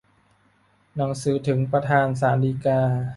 [0.95, 2.79] หนังสือถึงประธานศาลฎีกา